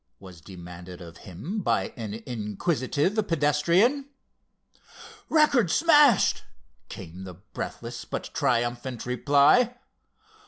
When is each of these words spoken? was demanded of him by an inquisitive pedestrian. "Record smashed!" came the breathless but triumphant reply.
was 0.19 0.41
demanded 0.41 0.99
of 0.99 1.17
him 1.29 1.61
by 1.61 1.93
an 1.95 2.15
inquisitive 2.25 3.13
pedestrian. 3.27 4.09
"Record 5.29 5.69
smashed!" 5.69 6.41
came 6.89 7.23
the 7.23 7.35
breathless 7.35 8.03
but 8.03 8.31
triumphant 8.33 9.05
reply. 9.05 9.75